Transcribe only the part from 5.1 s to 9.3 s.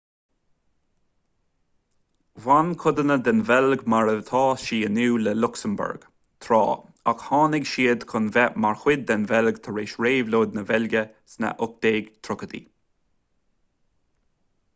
le luxembourg tráth ach tháinig siad chun bheith mar chuid den